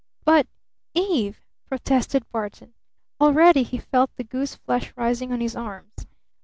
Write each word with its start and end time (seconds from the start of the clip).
"But 0.25 0.47
Eve!" 0.95 1.39
protested 1.67 2.27
Barton. 2.31 2.73
Already 3.19 3.61
he 3.61 3.77
felt 3.77 4.09
the 4.15 4.23
goose 4.23 4.55
flesh 4.55 4.91
rising 4.97 5.31
on 5.31 5.41
his 5.41 5.55
arms. 5.55 5.93